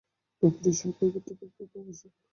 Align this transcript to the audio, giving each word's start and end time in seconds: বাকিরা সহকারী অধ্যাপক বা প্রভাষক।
বাকিরা 0.43 0.71
সহকারী 0.79 1.09
অধ্যাপক 1.11 1.49
বা 1.51 1.65
প্রভাষক। 1.71 2.11